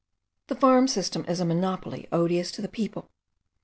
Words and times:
The 0.47 0.55
farm 0.55 0.87
system 0.87 1.25
is 1.27 1.39
a 1.39 1.45
monopoly 1.45 2.07
odious 2.11 2.51
to 2.53 2.61
the 2.63 2.67
people. 2.67 3.11